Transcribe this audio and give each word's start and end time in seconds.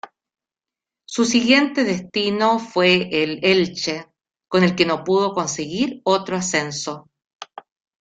Su 1.05 1.25
siguiente 1.25 1.83
destino 1.83 2.57
fue 2.57 3.07
el 3.21 3.37
Elche, 3.45 4.07
con 4.47 4.63
el 4.63 4.75
que 4.75 4.83
no 4.87 5.03
pudo 5.03 5.35
conseguir 5.35 6.01
otro 6.05 6.37
ascenso. 6.37 7.07